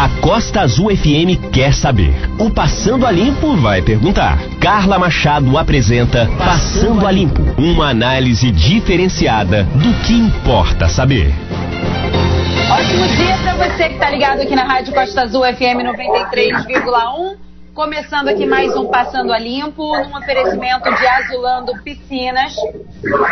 [0.00, 2.14] A Costa Azul FM quer saber.
[2.38, 4.38] O Passando a Limpo vai perguntar.
[4.58, 11.34] Carla Machado apresenta Passando a Limpo, uma análise diferenciada do que importa saber.
[12.70, 17.39] Ótimo dia para você que está ligado aqui na Rádio Costa Azul FM 93,1.
[17.74, 22.54] Começando aqui mais um Passando a Limpo, num oferecimento de Azulando Piscinas.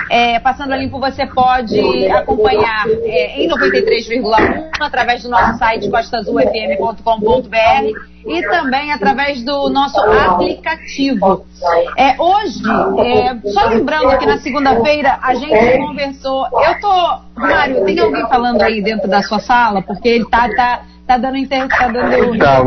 [0.09, 7.93] É, Passando a Limpo você pode acompanhar é, em 93,1 através do nosso site costazulfm.com.br
[8.27, 11.45] e também através do nosso aplicativo.
[11.97, 12.63] É, hoje,
[13.05, 16.47] é, só lembrando que na segunda-feira a gente conversou.
[16.65, 17.19] Eu tô.
[17.35, 19.83] Mário, tem alguém falando aí dentro da sua sala?
[19.83, 22.61] Porque ele tá, tá, tá dando, inter, tá dando tá,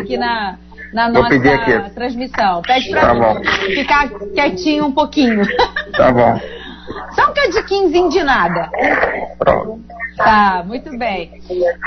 [0.00, 0.56] aqui na
[0.92, 2.62] na nossa transmissão.
[2.62, 3.40] Pede pra tá
[3.74, 5.42] ficar quietinho um pouquinho.
[5.96, 6.40] Tá bom.
[7.14, 8.70] Só um cadiquinzinho de nada.
[9.38, 9.84] Pronto.
[10.18, 11.30] Tá, muito bem.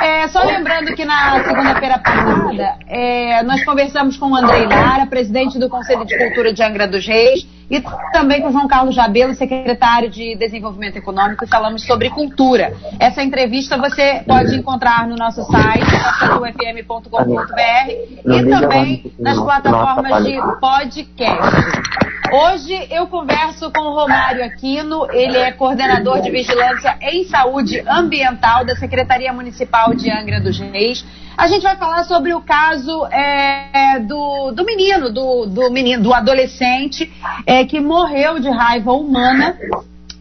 [0.02, 5.60] É, só lembrando que na segunda-feira passada, é, nós conversamos com o Andrei Lara, presidente
[5.60, 7.84] do Conselho de Cultura de Angra dos Reis, e
[8.14, 12.74] também com o João Carlos Jabelo, secretário de Desenvolvimento Econômico, e falamos sobre cultura.
[13.00, 15.92] Essa entrevista você pode encontrar no nosso site,
[16.40, 17.92] ufm.com.br,
[18.26, 21.92] e também nas plataformas de podcast.
[22.34, 28.21] Hoje eu converso com o Romário Aquino, ele é coordenador de vigilância em saúde ambiental
[28.66, 31.04] da Secretaria Municipal de Angra dos Reis.
[31.38, 36.14] A gente vai falar sobre o caso é, do, do menino, do, do menino, do
[36.14, 37.12] adolescente
[37.46, 39.58] é, que morreu de raiva humana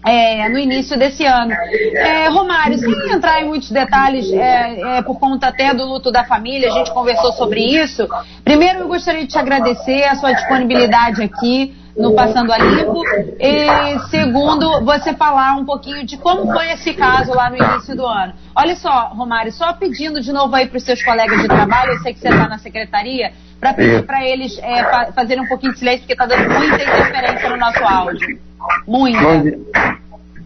[0.05, 1.53] é, no início desse ano.
[1.95, 6.25] É, Romário, sem entrar em muitos detalhes, é, é, por conta até do luto da
[6.25, 8.09] família, a gente conversou sobre isso.
[8.45, 13.03] Primeiro, eu gostaria de te agradecer a sua disponibilidade aqui no Passando a Limpo.
[13.39, 18.07] E segundo, você falar um pouquinho de como foi esse caso lá no início do
[18.07, 18.33] ano.
[18.55, 21.99] Olha só, Romário, só pedindo de novo aí para os seus colegas de trabalho, eu
[22.01, 25.73] sei que você está na secretaria, para pedir para eles é, fa fazerem um pouquinho
[25.73, 28.39] de silêncio, porque está dando muita interferência no nosso áudio.
[28.87, 29.21] Muita.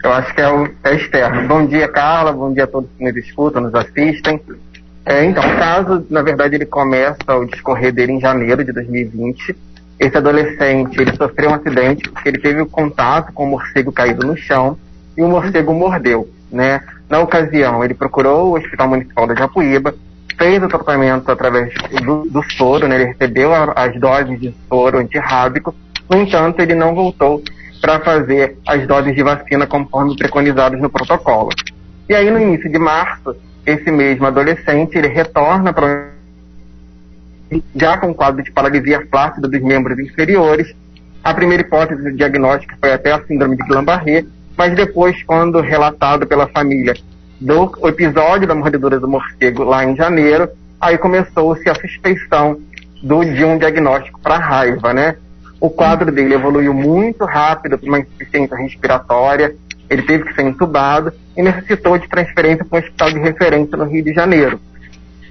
[0.02, 1.48] Eu acho que é, o, é externo.
[1.48, 2.32] Bom dia, Carla.
[2.32, 4.38] Bom dia a todos que nos escutam, nos assistem.
[5.06, 9.56] É, então, o caso, na verdade, ele começa o discorrer dele em janeiro de 2020
[9.98, 14.26] esse adolescente ele sofreu um acidente porque ele teve o contato com o morcego caído
[14.26, 14.76] no chão
[15.16, 16.80] e o morcego mordeu, né?
[17.08, 19.94] Na ocasião, ele procurou o Hospital Municipal da Japuíba,
[20.36, 21.72] fez o tratamento através
[22.04, 22.96] do, do soro, né?
[22.96, 25.74] Ele recebeu a, as doses de soro antirrábico,
[26.08, 27.42] no entanto, ele não voltou
[27.80, 31.50] para fazer as doses de vacina conforme preconizados no protocolo.
[32.08, 33.34] E aí, no início de março,
[33.64, 36.13] esse mesmo adolescente, ele retorna para
[37.74, 40.74] já com quadro de paralisia flácida dos membros inferiores.
[41.22, 44.24] A primeira hipótese de diagnóstico foi até a síndrome de Guillain-Barré,
[44.56, 46.94] mas depois, quando relatado pela família
[47.40, 50.48] do episódio da mordedura do morcego lá em janeiro,
[50.80, 52.58] aí começou-se a suspeição
[53.02, 55.16] do, de um diagnóstico para raiva, né?
[55.60, 59.54] O quadro dele evoluiu muito rápido para uma insuficiência respiratória,
[59.88, 63.84] ele teve que ser entubado e necessitou de transferência para um hospital de referência no
[63.84, 64.60] Rio de Janeiro.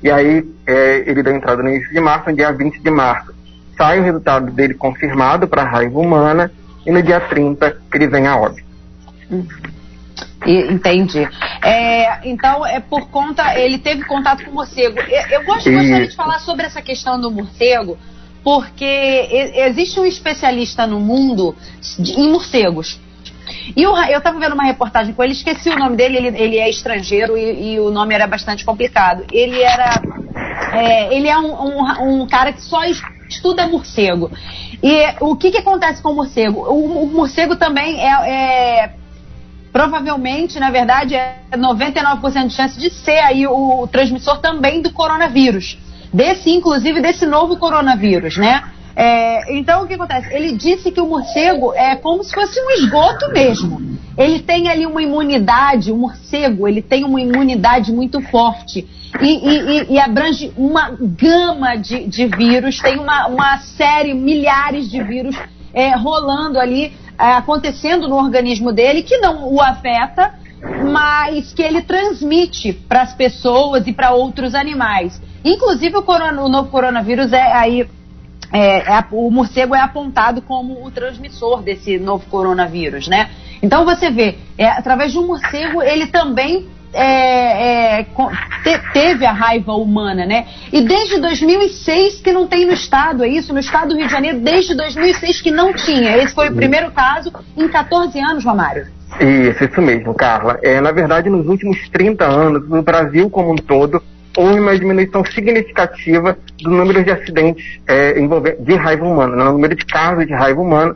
[0.03, 3.33] E aí é, ele deu entrada no início de março, no dia 20 de março.
[3.77, 6.51] Sai o resultado dele confirmado para a raiva humana
[6.85, 8.67] e no dia 30 ele vem a óbito.
[10.45, 11.27] Entendi.
[11.63, 13.57] É, então, é por conta.
[13.57, 14.99] Ele teve contato com o morcego.
[14.99, 17.97] Eu, eu gosto, gostaria de falar sobre essa questão do morcego,
[18.43, 21.55] porque existe um especialista no mundo
[21.97, 22.99] em morcegos.
[23.75, 26.57] E o, eu estava vendo uma reportagem com ele, esqueci o nome dele, ele, ele
[26.57, 29.23] é estrangeiro e, e, o nome era bastante complicado.
[29.31, 30.01] Ele era.
[30.73, 32.83] É, ele é um, um, um, cara que só
[33.29, 34.31] estuda morcego.
[34.81, 36.61] E o que, que acontece com o morcego?
[36.61, 38.93] O, o morcego também é, é
[39.73, 44.91] provavelmente, na verdade, é 99% de chance de ser aí o, o, transmissor também do
[44.93, 45.77] coronavírus.
[46.13, 48.63] Desse, inclusive, desse novo coronavírus, né?
[48.95, 50.33] É, então, o que acontece?
[50.33, 53.81] Ele disse que o morcego é como se fosse um esgoto mesmo.
[54.17, 58.87] Ele tem ali uma imunidade, o morcego, ele tem uma imunidade muito forte.
[59.21, 65.01] E, e, e abrange uma gama de, de vírus, tem uma, uma série, milhares de
[65.03, 65.35] vírus
[65.73, 70.33] é, rolando ali, é, acontecendo no organismo dele, que não o afeta,
[70.91, 75.21] mas que ele transmite para as pessoas e para outros animais.
[75.43, 77.87] Inclusive o, corona, o novo coronavírus é aí
[78.53, 83.31] é, é, o morcego é apontado como o transmissor desse novo coronavírus, né?
[83.63, 89.31] Então você vê, é, através de um morcego, ele também é, é, te, teve a
[89.31, 90.45] raiva humana, né?
[90.71, 93.51] E desde 2006 que não tem no estado, é isso?
[93.51, 96.15] No estado do Rio de Janeiro, desde 2006 que não tinha.
[96.17, 98.85] Esse foi o primeiro caso em 14 anos, Romário.
[99.19, 100.59] Isso, isso mesmo, Carla.
[100.61, 104.01] É, na verdade, nos últimos 30 anos, o Brasil como um todo
[104.37, 108.13] houve uma diminuição significativa do número de acidentes é,
[108.59, 110.95] de raiva humana, né, no número de casos de raiva humana,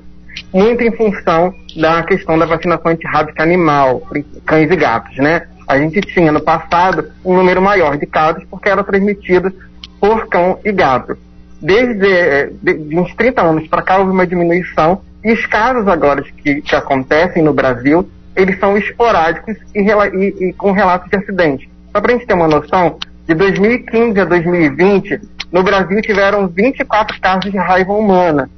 [0.53, 4.01] muito em função da questão da vacinação antirrábica animal,
[4.45, 5.43] cães e gatos, né?
[5.67, 9.53] A gente tinha no passado um número maior de casos porque era transmitido
[9.99, 11.17] por cão e gato.
[11.61, 16.21] Desde é, de, uns 30 anos para cá houve uma diminuição e os casos agora
[16.21, 21.69] que, que acontecem no Brasil, eles são esporádicos e, e, e com relatos de acidente.
[21.91, 25.19] Só para a gente ter uma noção, de 2015 a 2020,
[25.51, 28.49] no Brasil tiveram 24 casos de raiva humana.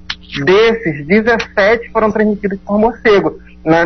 [0.46, 3.40] Desses, 17 foram transmitidos por morcego,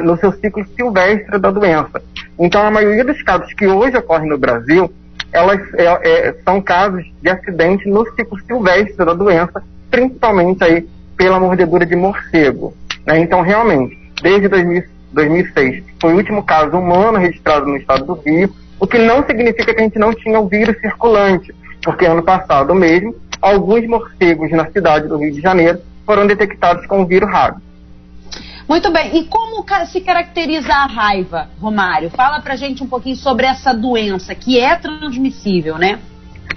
[0.03, 2.01] no seu ciclo silvestre da doença.
[2.37, 4.91] Então, a maioria dos casos que hoje ocorrem no Brasil,
[5.31, 11.39] elas é, é, são casos de acidente no ciclo silvestre da doença, principalmente aí pela
[11.39, 12.73] mordedura de morcego.
[13.05, 13.19] Né?
[13.19, 14.83] Então, realmente, desde 2000,
[15.13, 18.53] 2006, foi o último caso humano registrado no estado do Rio,
[18.83, 22.75] o que não significa que a gente não tinha o vírus circulante, porque ano passado
[22.75, 27.61] mesmo, alguns morcegos na cidade do Rio de Janeiro foram detectados com o vírus rábico.
[28.67, 29.15] Muito bem.
[29.15, 32.09] E como se caracteriza a raiva, Romário?
[32.09, 35.99] Fala pra gente um pouquinho sobre essa doença, que é transmissível, né?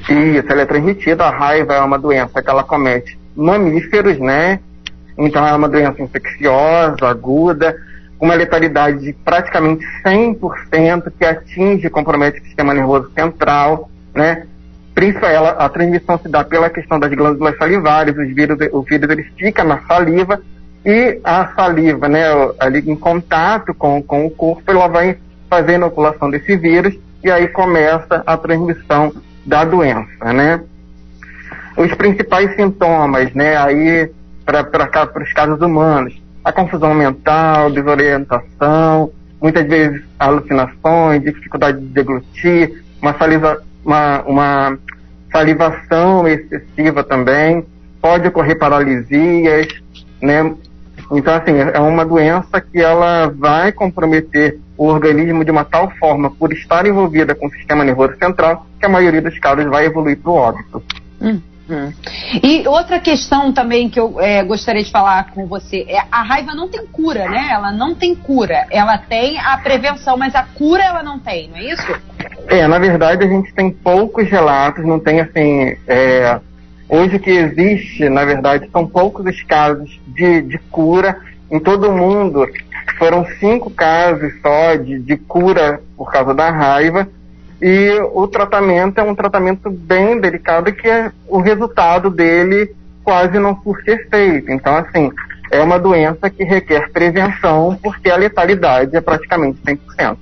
[0.08, 1.26] Isso, ela é transmitida.
[1.26, 4.58] A raiva é uma doença que ela comete mamíferos, né?
[5.16, 7.76] Então é uma doença infecciosa, aguda,
[8.20, 14.46] uma letalidade de praticamente 100%, que atinge e compromete o sistema nervoso central, né?
[14.94, 19.10] Principalmente ela, a transmissão se dá pela questão das glândulas salivares, os vírus, o vírus
[19.10, 20.40] ele fica na saliva
[20.84, 22.24] e a saliva, né,
[22.60, 25.18] ali em contato com, com o corpo, ela vai
[25.50, 29.12] fazer a inoculação desse vírus e aí começa a transmissão
[29.44, 30.62] da doença, né?
[31.76, 34.10] Os principais sintomas, né, aí
[34.46, 36.14] para os casos humanos,
[36.46, 39.10] a confusão mental, desorientação,
[39.42, 44.78] muitas vezes alucinações, dificuldade de deglutir, uma, saliva, uma, uma
[45.32, 47.66] salivação excessiva também,
[48.00, 49.66] pode ocorrer paralisias,
[50.22, 50.54] né?
[51.10, 56.30] Então, assim, é uma doença que ela vai comprometer o organismo de uma tal forma,
[56.30, 60.16] por estar envolvida com o sistema nervoso central, que a maioria dos casos vai evoluir
[60.18, 60.80] para o óbito.
[61.20, 61.40] Hum.
[61.68, 61.92] Hum.
[62.42, 66.54] E outra questão também que eu é, gostaria de falar com você é a raiva
[66.54, 67.48] não tem cura, né?
[67.50, 68.66] Ela não tem cura.
[68.70, 72.00] Ela tem a prevenção, mas a cura ela não tem, não é isso?
[72.48, 75.76] É, na verdade a gente tem poucos relatos, não tem assim.
[75.88, 76.38] É,
[76.88, 81.18] hoje que existe, na verdade, são poucos os casos de, de cura.
[81.50, 82.46] Em todo o mundo
[82.98, 87.08] foram cinco casos só de, de cura por causa da raiva
[87.60, 93.56] e o tratamento é um tratamento bem delicado que é, o resultado dele quase não
[93.62, 94.50] surte efeito.
[94.50, 95.10] Então, assim,
[95.50, 100.16] é uma doença que requer prevenção porque a letalidade é praticamente 100%.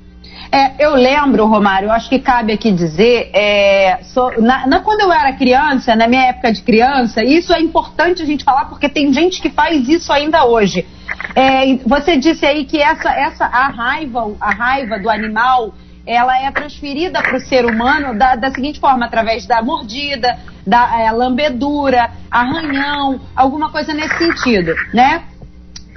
[0.52, 3.98] É, eu lembro, Romário, acho que cabe aqui dizer, é,
[4.38, 8.24] na, na, quando eu era criança, na minha época de criança, isso é importante a
[8.24, 10.86] gente falar porque tem gente que faz isso ainda hoje.
[11.34, 15.74] É, você disse aí que essa, essa a raiva, a raiva do animal
[16.06, 21.00] ela é transferida para o ser humano da, da, seguinte forma, através da mordida, da
[21.00, 25.24] é, lambedura, arranhão, alguma coisa nesse sentido, né?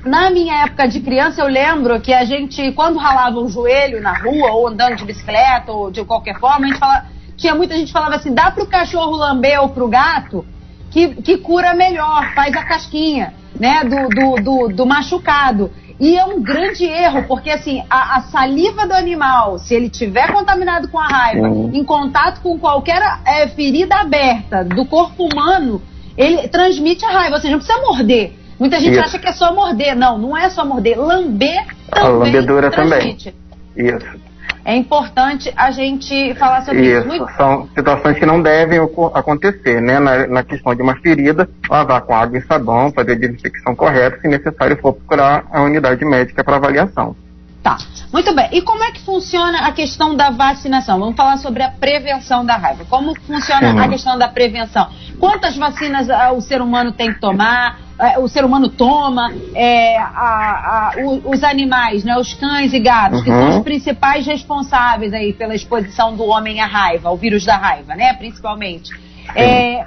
[0.06, 4.18] Na minha época de criança, eu lembro que a gente, quando ralava um joelho na
[4.18, 7.06] rua, ou andando de bicicleta, ou de qualquer forma, a gente fala,
[7.36, 10.46] tinha muita gente falava assim, dá para o cachorro lamber ou para o gato,
[10.90, 15.72] que, que cura melhor, faz a casquinha, né, do, do, do, do machucado.
[16.00, 20.32] E é um grande erro, porque assim, a, a saliva do animal, se ele tiver
[20.32, 21.72] contaminado com a raiva, uhum.
[21.74, 25.82] em contato com qualquer é, ferida aberta do corpo humano,
[26.16, 28.34] ele transmite a raiva, ou seja, não precisa morder.
[28.60, 29.02] Muita gente Isso.
[29.02, 29.96] acha que é só morder.
[29.96, 31.00] Não, não é só morder.
[31.00, 32.04] Lamber também.
[32.04, 33.32] A lambedura transmite.
[33.76, 33.96] também.
[33.96, 34.27] Isso
[34.68, 37.08] é importante a gente falar sobre isso.
[37.08, 37.26] isso.
[37.38, 38.78] São situações que não devem
[39.14, 39.98] acontecer, né?
[39.98, 44.20] Na, na, questão de uma ferida, lavar com água e sabão, fazer a desinfecção correta,
[44.20, 47.16] se necessário for procurar a unidade médica para avaliação.
[47.64, 47.78] Tá,
[48.12, 48.50] muito bem.
[48.52, 51.00] E como é que funciona a questão da vacinação?
[51.00, 52.84] Vamos falar sobre a prevenção da raiva.
[52.90, 53.80] Como funciona uhum.
[53.80, 54.90] a questão da prevenção?
[55.18, 57.87] Quantas vacinas ah, o ser humano tem que tomar?
[58.00, 60.94] É, o ser humano toma, é, a, a,
[61.26, 63.24] os animais, né, os cães e gatos, uhum.
[63.24, 63.64] que são os uhum.
[63.64, 68.92] principais responsáveis aí pela exposição do homem à raiva, ao vírus da raiva, né, principalmente.
[69.36, 69.84] É,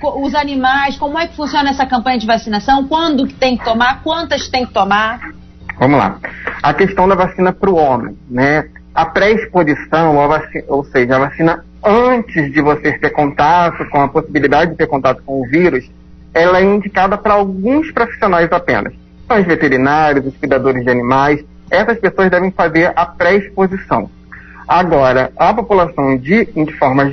[0.00, 2.86] os animais, como é que funciona essa campanha de vacinação?
[2.86, 4.02] Quando tem que tomar?
[4.02, 5.20] Quantas tem que tomar?
[5.78, 6.18] Vamos lá.
[6.62, 8.68] A questão da vacina para o homem, né?
[8.94, 10.16] A pré-exposição,
[10.68, 15.22] ou seja, a vacina antes de você ter contato com a possibilidade de ter contato
[15.24, 15.90] com o vírus,
[16.32, 18.92] ela é indicada para alguns profissionais apenas.
[19.26, 21.44] São os veterinários, os cuidadores de animais.
[21.70, 24.10] Essas pessoas devem fazer a pré-exposição.
[24.66, 27.12] Agora, a população de, de forma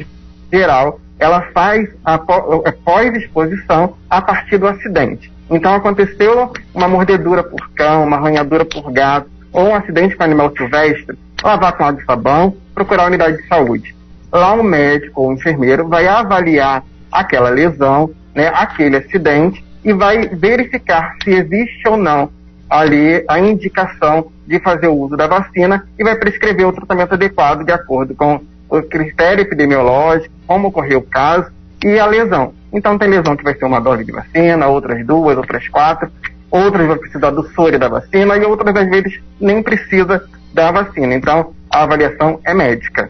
[0.51, 2.19] geral, ela faz a
[2.65, 5.31] é, pós-exposição a partir do acidente.
[5.49, 10.51] Então aconteceu uma mordedura por cão, uma arranhadura por gato, ou um acidente com animal
[10.55, 13.95] silvestre, lavar com água e sabão, procurar a unidade de saúde.
[14.31, 20.27] Lá o médico ou o enfermeiro vai avaliar aquela lesão, né, aquele acidente, e vai
[20.27, 22.29] verificar se existe ou não
[22.69, 27.65] ali a indicação de fazer o uso da vacina e vai prescrever o tratamento adequado
[27.65, 28.39] de acordo com
[28.69, 31.51] o critério epidemiológico, como ocorreu o caso
[31.83, 32.53] e a lesão.
[32.71, 36.11] Então tem lesão que vai ser uma dose de vacina, outras duas, outras quatro,
[36.51, 41.15] outras vai precisar do soro da vacina e outras às vezes nem precisa da vacina.
[41.15, 43.09] Então a avaliação é médica.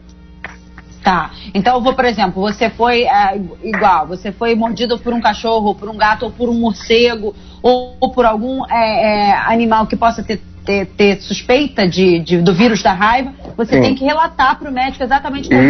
[1.08, 1.32] Tá.
[1.54, 5.74] Então eu vou, por exemplo, você foi é, igual, você foi mordido por um cachorro,
[5.74, 9.96] por um gato, ou por um morcego, ou, ou por algum é, é, animal que
[9.96, 13.82] possa ter ter, ter suspeita de, de, do vírus da raiva, você Sim.
[13.84, 15.62] tem que relatar para o médico exatamente como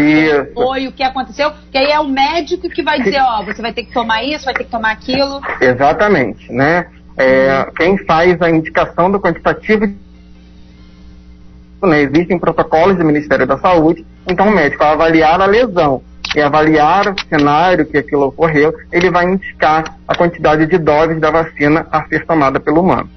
[0.55, 3.71] foi, o que aconteceu, que aí é o médico que vai dizer, ó, você vai
[3.71, 5.39] ter que tomar isso, vai ter que tomar aquilo.
[5.61, 6.87] Exatamente, né?
[7.15, 7.73] É, uhum.
[7.75, 9.87] Quem faz a indicação do quantitativo
[11.81, 16.01] né, existem protocolos do Ministério da Saúde, então o médico, ao avaliar a lesão
[16.35, 21.31] e avaliar o cenário que aquilo ocorreu, ele vai indicar a quantidade de doses da
[21.31, 23.09] vacina a ser tomada pelo humano.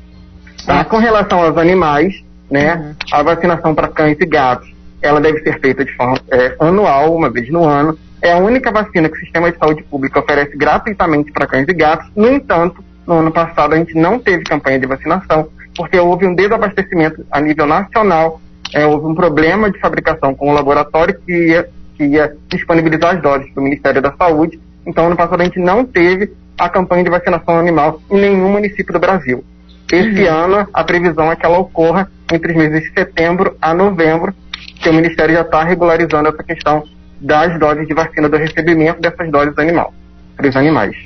[0.64, 0.84] Tá?
[0.84, 2.14] Com relação aos animais,
[2.50, 2.94] né, uhum.
[3.12, 4.70] a vacinação para cães e gatos,
[5.02, 7.98] ela deve ser feita de forma é, anual, uma vez no ano.
[8.22, 11.72] É a única vacina que o Sistema de Saúde Pública oferece gratuitamente para cães e
[11.72, 12.06] gatos.
[12.14, 16.34] No entanto, no ano passado a gente não teve campanha de vacinação, porque houve um
[16.34, 18.40] desabastecimento a nível nacional,
[18.72, 23.22] é, houve um problema de fabricação com o laboratório que ia, que ia disponibilizar as
[23.22, 24.60] doses para o Ministério da Saúde.
[24.86, 28.92] Então, ano passado a gente não teve a campanha de vacinação animal em nenhum município
[28.92, 29.44] do Brasil.
[29.90, 30.34] Esse uhum.
[30.34, 34.32] ano, a previsão é que ela ocorra entre os meses de setembro a novembro,
[34.80, 36.84] que o Ministério já está regularizando essa questão
[37.20, 39.92] das doses de vacina, do recebimento dessas doses animal,
[40.36, 40.96] para os animais.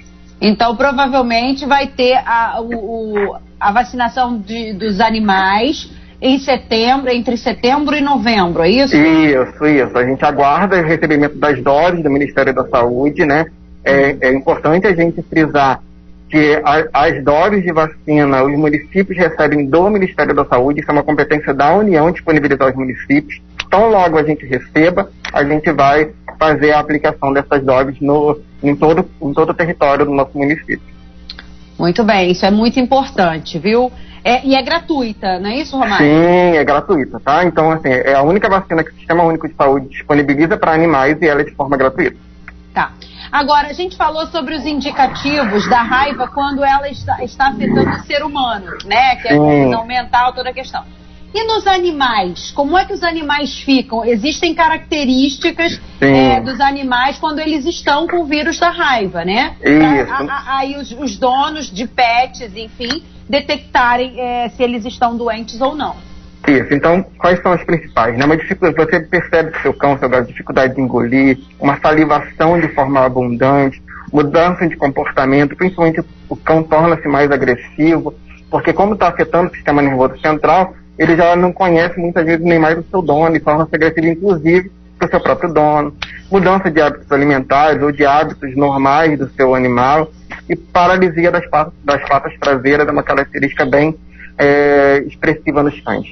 [0.41, 5.91] Então, provavelmente vai ter a, o, a vacinação de, dos animais
[6.21, 8.97] em setembro, entre setembro e novembro, é isso?
[8.97, 9.99] Isso, isso.
[9.99, 13.47] A gente aguarda o recebimento das doses do Ministério da Saúde, né?
[13.85, 15.81] É, é importante a gente frisar
[16.31, 20.93] que a, as doses de vacina os municípios recebem do Ministério da Saúde, isso é
[20.93, 23.41] uma competência da União disponibilizar aos municípios.
[23.67, 28.75] Então, logo a gente receba, a gente vai fazer a aplicação dessas doses no, em,
[28.75, 30.95] todo, em todo o território do nosso município.
[31.79, 33.91] Muito bem, isso é muito importante, viu?
[34.25, 36.07] É, e é gratuita, não é isso, Romário?
[36.07, 37.45] Sim, é gratuita, tá?
[37.45, 41.21] Então, assim, é a única vacina que o Sistema Único de Saúde disponibiliza para animais
[41.21, 42.17] e ela é de forma gratuita.
[42.73, 42.93] Tá.
[43.31, 48.03] Agora, a gente falou sobre os indicativos da raiva quando ela está, está afetando o
[48.07, 49.17] ser humano, né?
[49.17, 50.85] Que é a visão mental, toda a questão.
[51.35, 52.53] E nos animais?
[52.53, 54.05] Como é que os animais ficam?
[54.05, 59.57] Existem características é, dos animais quando eles estão com o vírus da raiva, né?
[60.47, 65.97] Aí os, os, donos de pets, enfim, detectarem é, se eles estão doentes ou não.
[66.47, 68.17] Isso, então quais são as principais?
[68.19, 68.25] Né?
[68.25, 72.69] Uma dificuldade, você percebe que seu cão, seu gato, dificuldade de engolir, uma salivação de
[72.69, 78.15] forma abundante, mudança de comportamento, principalmente o cão torna-se mais agressivo,
[78.51, 82.59] porque como está afetando o sistema nervoso central, ele já não conhece muitas vezes nem
[82.59, 85.97] mais o seu dono e torna-se agressivo, inclusive, para o seu próprio dono.
[86.31, 90.11] Mudança de hábitos alimentares ou de hábitos normais do seu animal
[90.49, 93.97] e paralisia das patas, das patas traseiras é uma característica bem
[94.39, 96.11] é, expressiva nos cães.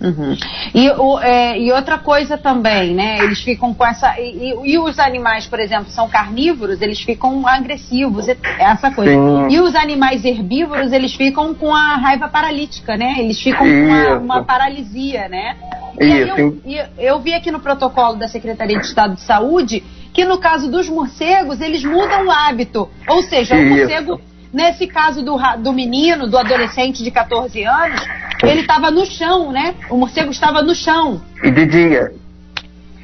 [0.00, 0.34] Uhum.
[0.74, 3.18] E, o, é, e, outra coisa também, né?
[3.18, 4.18] Eles ficam com essa.
[4.18, 8.26] E, e, os animais, por exemplo, são carnívoros, eles ficam agressivos,
[8.58, 9.12] essa coisa.
[9.12, 9.48] Sim.
[9.50, 13.16] E os animais herbívoros, eles ficam com a raiva paralítica, né?
[13.18, 13.76] Eles ficam Isso.
[13.76, 15.56] com uma, uma, paralisia, né?
[16.00, 16.62] E Isso.
[16.64, 19.84] Eu, eu vi aqui no protocolo da Secretaria de Estado de Saúde
[20.20, 22.90] que no caso dos morcegos, eles mudam o hábito.
[23.08, 24.20] Ou seja, o morcego
[24.52, 28.00] Nesse caso do, do menino, do adolescente de 14 anos,
[28.42, 29.76] ele estava no chão, né?
[29.88, 31.22] O morcego estava no chão.
[31.44, 32.12] E de dia.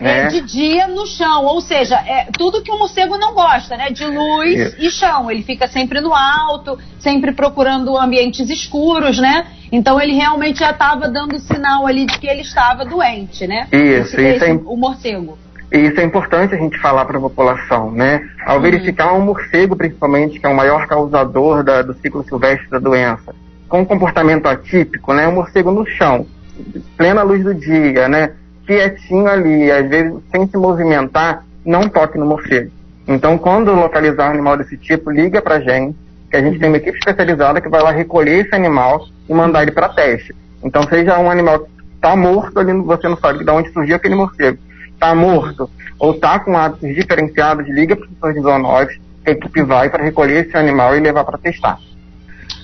[0.01, 0.27] É, né?
[0.27, 3.91] de dia no chão, ou seja, é tudo que o morcego não gosta, né?
[3.91, 4.77] De luz Isso.
[4.81, 5.31] e chão.
[5.31, 9.47] Ele fica sempre no alto, sempre procurando ambientes escuros, né?
[9.71, 13.69] Então ele realmente já estava dando sinal ali de que ele estava doente, né?
[13.71, 14.53] Isso, esse, isso é...
[14.53, 15.39] o morcego.
[15.73, 18.29] E isso é importante a gente falar para a população, né?
[18.45, 22.79] Ao verificar um morcego, principalmente, que é o maior causador da, do ciclo silvestre da
[22.79, 23.35] doença,
[23.69, 25.27] com um comportamento atípico, né?
[25.27, 26.27] Um morcego no chão,
[26.97, 28.33] plena luz do dia, né?
[28.65, 32.71] Quietinho ali, às vezes sem se movimentar, não toque no morcego.
[33.09, 35.97] Então, quando localizar um animal desse tipo, liga para a gente,
[36.31, 39.63] que a gente tem uma equipe especializada que vai lá recolher esse animal e mandar
[39.63, 40.35] ele para teste.
[40.63, 44.15] Então, seja um animal que está morto ali, você não sabe de onde surgiu aquele
[44.15, 44.59] morcego
[44.97, 49.89] está morto, ou está com hábitos diferenciados, liga para os de zoonoses, a equipe vai
[49.89, 51.79] para recolher esse animal e levar para testar.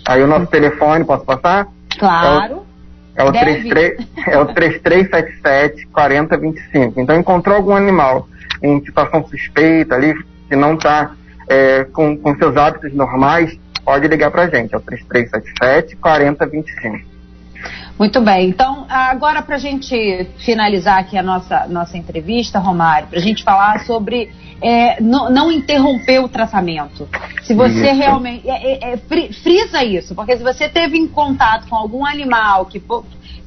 [0.06, 1.68] Aí o nosso telefone, posso passar?
[1.98, 2.66] Claro.
[3.14, 7.00] É o, 33, é o 3377 4025.
[7.00, 8.26] Então encontrou algum animal
[8.62, 10.14] em situação suspeita ali,
[10.48, 11.12] que não está
[11.48, 14.74] é, com, com seus hábitos normais, pode ligar para a gente.
[14.74, 17.11] É o 3377 4025.
[17.98, 18.48] Muito bem.
[18.48, 23.42] Então, agora para a gente finalizar aqui a nossa, nossa entrevista, Romário, para a gente
[23.42, 27.08] falar sobre é, não, não, interromper o tratamento.
[27.42, 28.00] Se você isso.
[28.00, 28.48] realmente.
[28.48, 32.82] É, é, é frisa isso, porque se você teve em contato com algum animal que,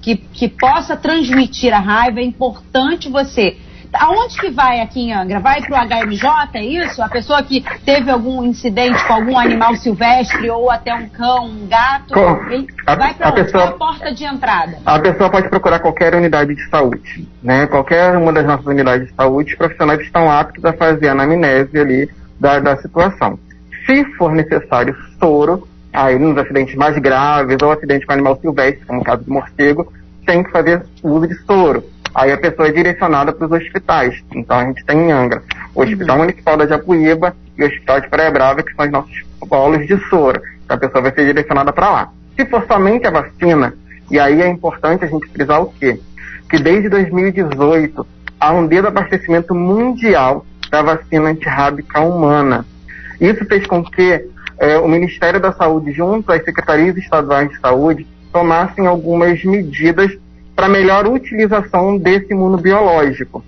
[0.02, 3.58] que, que possa transmitir a raiva, é importante você
[4.00, 5.40] aonde que vai aqui em Angra?
[5.40, 7.02] Vai para o HMJ, é isso?
[7.02, 11.68] A pessoa que teve algum incidente com algum animal silvestre ou até um cão, um
[11.68, 12.14] gato,
[12.50, 13.32] ele a, vai para?
[13.32, 14.78] Pessoa, a porta de entrada?
[14.86, 17.68] A pessoa pode procurar qualquer unidade de saúde, né?
[17.68, 21.78] Qualquer uma das nossas unidades de saúde, os profissionais estão aptos a fazer a anamnese
[21.78, 22.10] ali
[22.40, 23.40] da, da situação.
[23.86, 29.02] Se for necessário soro, aí nos acidentes mais graves ou acidente com animal silvestre, como
[29.02, 29.92] o caso do morcego,
[30.26, 31.84] tem que fazer uso de soro
[32.16, 34.24] aí a pessoa é direcionada para os hospitais.
[34.34, 35.44] Então a gente tem em Angra
[35.76, 36.22] o Hospital uhum.
[36.24, 39.98] Municipal da Japuíba e o Hospital de Praia Brava, que são os nossos polos de
[40.10, 40.42] soro.
[40.64, 42.10] Então a pessoa vai ser direcionada para lá.
[42.38, 43.74] Se for somente a vacina,
[44.10, 46.00] e aí é importante a gente frisar o quê?
[46.50, 48.08] Que desde 2018
[48.40, 52.66] há um dedo abastecimento mundial da vacina antirrábica humana.
[53.20, 54.26] Isso fez com que
[54.58, 60.12] é, o Ministério da Saúde, junto às secretarias estaduais de saúde, tomassem algumas medidas
[60.56, 63.44] para melhor utilização desse imunobiológico.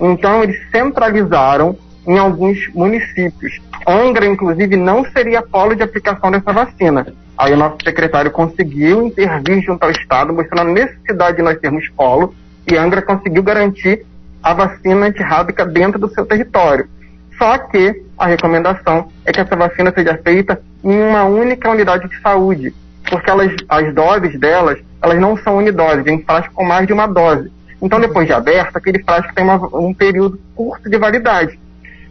[0.00, 1.76] Então, eles centralizaram
[2.06, 3.60] em alguns municípios.
[3.86, 7.06] Angra, inclusive, não seria polo de aplicação dessa vacina.
[7.36, 11.88] Aí o nosso secretário conseguiu intervir junto ao Estado, mostrando a necessidade de nós termos
[11.90, 12.34] polo,
[12.70, 14.06] e Angra conseguiu garantir
[14.42, 16.88] a vacina antirrábica dentro do seu território.
[17.38, 22.20] Só que a recomendação é que essa vacina seja feita em uma única unidade de
[22.20, 22.74] saúde,
[23.08, 27.06] porque elas, as doses delas elas não são unidoses, vem frasco com mais de uma
[27.06, 27.50] dose.
[27.82, 31.58] Então, depois de aberto, aquele frasco tem uma, um período curto de validade.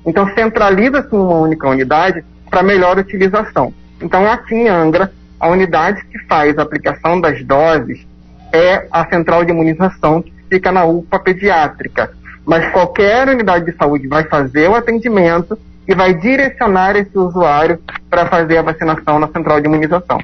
[0.06, 3.74] Então, centraliza-se em uma única unidade para melhor utilização.
[4.02, 8.06] Então, aqui em Angra, a unidade que faz a aplicação das doses
[8.52, 12.12] é a central de imunização que fica na UPA pediátrica.
[12.46, 18.26] Mas qualquer unidade de saúde vai fazer o atendimento e vai direcionar esse usuário para
[18.26, 20.20] fazer a vacinação na central de imunização.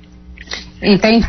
[0.81, 1.27] Entendi.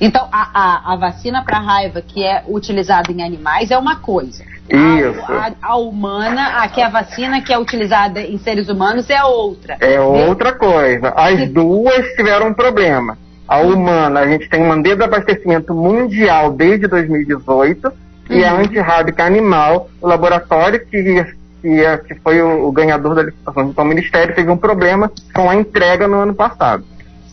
[0.00, 4.44] Então, a, a, a vacina para raiva que é utilizada em animais é uma coisa.
[4.68, 5.32] Isso.
[5.32, 9.22] A, a, humana, a que é a vacina que é utilizada em seres humanos é
[9.22, 9.76] outra.
[9.80, 11.12] É outra coisa.
[11.16, 13.18] As duas tiveram um problema.
[13.46, 17.92] A humana, a gente tem um mandato de abastecimento mundial desde 2018 uhum.
[18.30, 21.24] e a antirrábica animal, o laboratório que,
[21.60, 25.56] que, que foi o, o ganhador da licitação do Ministério teve um problema com a
[25.56, 26.84] entrega no ano passado.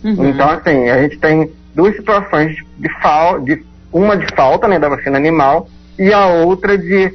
[0.03, 0.29] Uhum.
[0.29, 4.89] Então, assim, a gente tem duas situações de, falta, de uma de falta né, da
[4.89, 7.13] vacina animal e a outra de,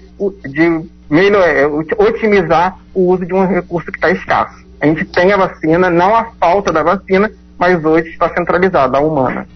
[0.49, 4.65] de melhor, é, otimizar o uso de um recurso que está escasso.
[4.81, 9.01] A gente tem a vacina, não a falta da vacina, mas hoje está centralizada, a
[9.01, 9.47] humana.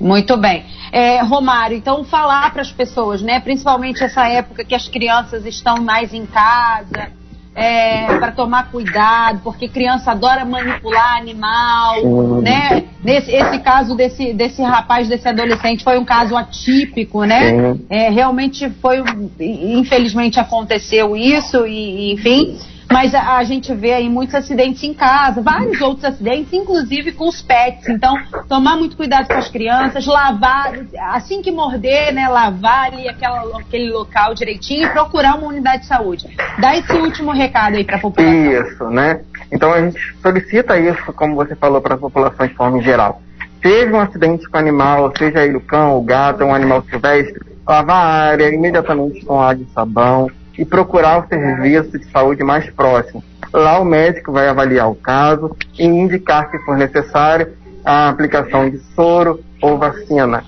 [0.00, 0.64] Muito bem.
[0.92, 5.76] É, Romário, então falar para as pessoas, né, principalmente essa época que as crianças estão
[5.82, 7.12] mais em casa,
[7.54, 12.42] é, para tomar cuidado, porque criança adora manipular animal, Sim.
[12.42, 12.84] né?
[13.02, 17.76] Nesse esse caso desse, desse rapaz, desse adolescente, foi um caso atípico, né?
[17.88, 19.02] É, realmente foi,
[19.40, 22.56] infelizmente aconteceu isso e, enfim.
[22.92, 27.28] Mas a, a, gente vê aí muitos acidentes em casa, vários outros acidentes, inclusive com
[27.28, 27.88] os pets.
[27.88, 28.16] Então,
[28.48, 30.72] tomar muito cuidado com as crianças, lavar,
[31.12, 35.86] assim que morder, né, lavar ali aquela, aquele local direitinho e procurar uma unidade de
[35.86, 36.26] saúde.
[36.58, 38.52] Dá esse último recado aí para a população.
[38.52, 39.20] Isso, né?
[39.52, 43.22] Então a gente solicita isso, como você falou, para a população de forma geral.
[43.62, 47.96] Teve um acidente com animal, seja ele o cão, o gato, um animal silvestre, lavar
[47.96, 53.22] a área imediatamente com água e sabão e procurar o serviço de saúde mais próximo.
[53.52, 57.48] Lá o médico vai avaliar o caso e indicar, se for necessário,
[57.84, 60.44] a aplicação de soro ou vacina.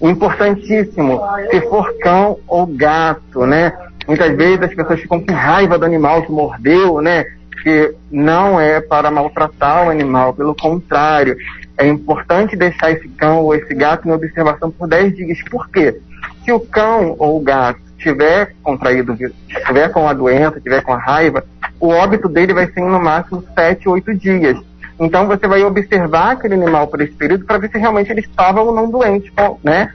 [0.00, 3.72] Importantíssimo, se for cão ou gato, né?
[4.06, 7.24] Muitas vezes as pessoas ficam com raiva do animal que mordeu, né?
[7.62, 11.36] Que não é para maltratar o animal, pelo contrário,
[11.78, 15.38] é importante deixar esse cão ou esse gato em observação por 10 dias.
[15.48, 16.00] Por quê?
[16.44, 20.98] Se o cão ou o gato tiver contraído, tiver com a doença, tiver com a
[20.98, 21.44] raiva,
[21.80, 24.58] o óbito dele vai ser no máximo 7, 8 dias.
[24.98, 28.60] Então você vai observar aquele animal por esse período para ver se realmente ele estava
[28.60, 29.92] ou não doente, né?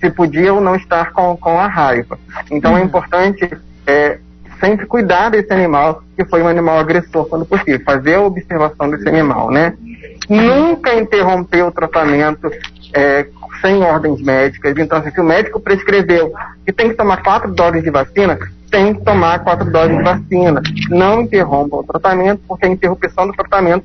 [0.00, 2.18] Se podia ou não estar com, com a raiva.
[2.50, 2.86] Então é uhum.
[2.86, 3.48] importante
[3.86, 4.18] é,
[4.60, 9.08] sempre cuidar desse animal, que foi um animal agressor quando possível, fazer a observação desse
[9.08, 9.74] animal, né?
[10.28, 12.50] Nunca interromper o tratamento
[12.92, 13.26] é,
[13.60, 14.76] sem ordens médicas.
[14.78, 16.32] Então, assim, se o médico prescreveu
[16.64, 18.38] que tem que tomar quatro doses de vacina,
[18.70, 20.62] tem que tomar quatro doses de vacina.
[20.90, 23.84] Não interrompa o tratamento, porque a interrupção do tratamento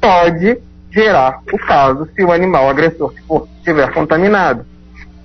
[0.00, 0.58] pode
[0.90, 3.12] gerar o caso se o animal agressor
[3.58, 4.64] estiver contaminado.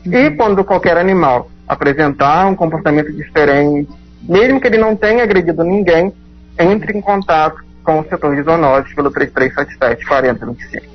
[0.06, 3.89] E quando qualquer animal apresentar um comportamento diferente,
[4.21, 6.13] mesmo que ele não tenha agredido ninguém,
[6.60, 10.93] entre em contato com o setor de zoonoses pelo 3377 4025.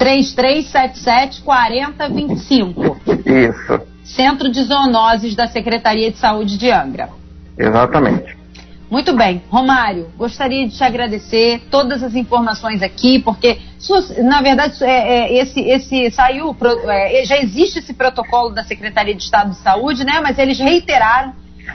[0.00, 3.00] 3377 4025.
[3.26, 3.80] Isso.
[4.02, 7.10] Centro de Zoonoses da Secretaria de Saúde de Angra.
[7.58, 8.34] Exatamente.
[8.90, 9.42] Muito bem.
[9.50, 13.58] Romário, gostaria de te agradecer todas as informações aqui, porque,
[14.24, 16.56] na verdade, é, é, esse, esse saiu,
[16.88, 20.18] é, já existe esse protocolo da Secretaria de Estado de Saúde, né?
[20.22, 21.34] Mas eles reiteraram,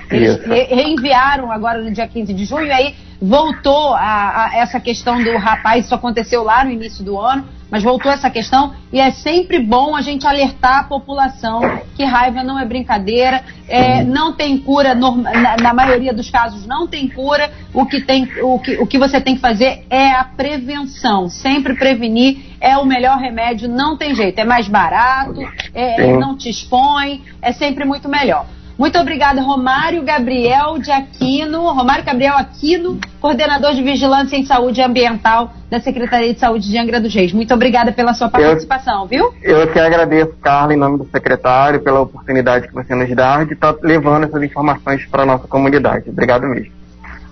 [0.09, 5.23] eles re, reenviaram agora no dia 15 de junho, aí voltou a, a, essa questão
[5.23, 9.11] do rapaz, isso aconteceu lá no início do ano, mas voltou essa questão e é
[9.11, 11.59] sempre bom a gente alertar a população
[11.93, 16.87] que raiva não é brincadeira, é, não tem cura, na, na, maioria dos casos não
[16.87, 20.23] tem cura, o que, tem, o, que, o que você tem que fazer é a
[20.23, 25.41] prevenção, sempre prevenir é o melhor remédio, não tem jeito, é mais barato,
[25.73, 28.45] é, não te expõe, é sempre muito melhor.
[28.77, 35.53] Muito obrigada, Romário Gabriel de Aquino, Romário Gabriel Aquino, coordenador de Vigilância em Saúde Ambiental
[35.69, 37.31] da Secretaria de Saúde de Angra dos Reis.
[37.31, 39.33] Muito obrigada pela sua participação, eu, viu?
[39.41, 43.53] Eu que agradeço, Carla, em nome do secretário, pela oportunidade que você nos dá de
[43.53, 46.09] estar tá levando essas informações para a nossa comunidade.
[46.09, 46.73] Obrigado mesmo.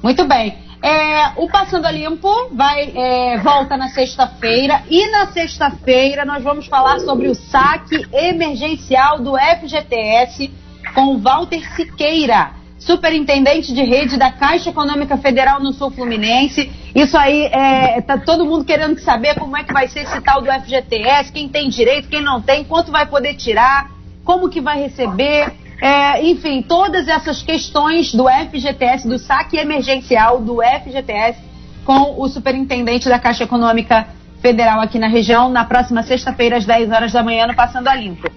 [0.02, 0.58] Muito bem.
[0.82, 6.68] É, o Passando a Limpo vai, é, volta na sexta-feira e na sexta-feira nós vamos
[6.68, 10.63] falar sobre o saque emergencial do FGTS
[10.94, 16.72] com Walter Siqueira, superintendente de rede da Caixa Econômica Federal no Sul Fluminense.
[16.94, 20.42] Isso aí, é, tá todo mundo querendo saber como é que vai ser esse tal
[20.42, 23.90] do FGTS, quem tem direito, quem não tem, quanto vai poder tirar,
[24.24, 25.52] como que vai receber,
[25.82, 31.40] é, enfim, todas essas questões do FGTS, do saque emergencial do FGTS,
[31.84, 34.08] com o superintendente da Caixa Econômica
[34.42, 37.96] Federal aqui na região, na próxima sexta-feira, às 10 horas da manhã, no Passando a
[37.96, 38.30] Limpo.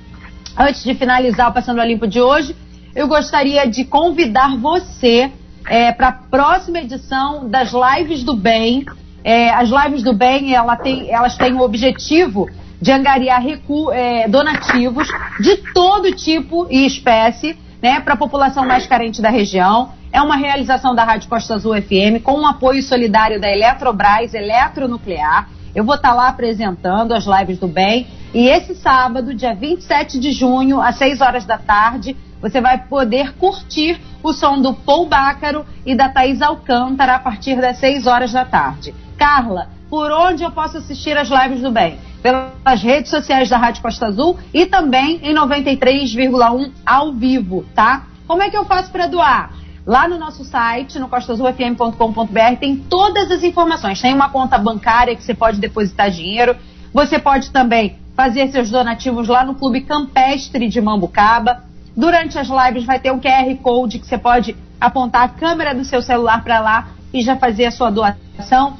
[0.58, 2.56] Antes de finalizar o Passando a Limpo de hoje,
[2.94, 5.30] eu gostaria de convidar você
[5.68, 8.86] é, para a próxima edição das Lives do Bem.
[9.22, 12.48] É, as Lives do Bem, ela tem, elas têm o objetivo
[12.80, 15.06] de angariar recu é, donativos
[15.40, 19.90] de todo tipo e espécie né, para a população mais carente da região.
[20.10, 25.50] É uma realização da Rádio Costa Azul FM com o apoio solidário da Eletrobras Eletronuclear.
[25.74, 28.06] Eu vou estar tá lá apresentando as lives do bem.
[28.36, 33.32] E esse sábado, dia 27 de junho, às 6 horas da tarde, você vai poder
[33.36, 38.32] curtir o som do Paul Bácaro e da Thaís Alcântara a partir das 6 horas
[38.32, 38.94] da tarde.
[39.16, 41.98] Carla, por onde eu posso assistir as lives do bem?
[42.22, 48.04] Pelas redes sociais da Rádio Costa Azul e também em 93,1 ao vivo, tá?
[48.26, 49.50] Como é que eu faço para doar?
[49.86, 53.98] Lá no nosso site, no costazulfm.com.br, tem todas as informações.
[53.98, 56.54] Tem uma conta bancária que você pode depositar dinheiro.
[56.92, 61.62] Você pode também fazer seus donativos lá no Clube Campestre de Mambucaba.
[61.94, 65.84] Durante as lives vai ter um QR Code que você pode apontar a câmera do
[65.84, 68.78] seu celular para lá e já fazer a sua doação.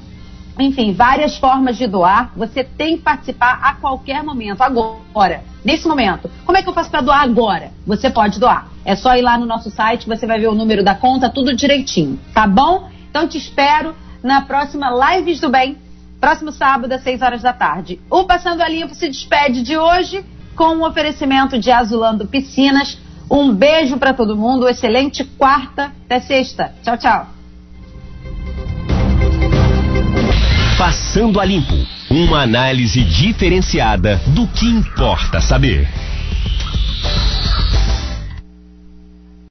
[0.59, 2.33] Enfim, várias formas de doar.
[2.35, 6.31] Você tem que participar a qualquer momento, agora, nesse momento.
[6.47, 7.73] Como é que eu faço para doar agora?
[7.87, 8.69] Você pode doar.
[8.85, 11.55] É só ir lá no nosso site, você vai ver o número da conta, tudo
[11.55, 12.89] direitinho, tá bom?
[13.11, 15.77] Então te espero na próxima Lives do Bem,
[16.21, 18.01] próximo sábado às 6 horas da tarde.
[18.11, 20.25] O Passando a Limpo se despede de hoje
[20.55, 22.99] com um oferecimento de Azulando Piscinas.
[23.31, 26.73] Um beijo para todo mundo, excelente quarta até sexta.
[26.83, 27.27] Tchau, tchau.
[30.79, 31.75] Passando a Limpo.
[32.09, 35.89] Uma análise diferenciada do que importa saber.